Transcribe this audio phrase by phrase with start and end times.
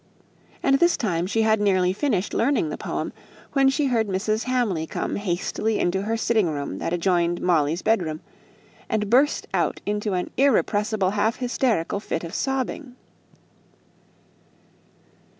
[0.63, 3.13] And this time she had nearly finished learning the poem,
[3.53, 4.45] when she heard Mrs.
[4.45, 8.19] Hamley come hastily into her sitting room that adjoined Molly's bedroom,
[8.89, 12.95] and burst out into an irrepressible half hysterical fit of sobbing.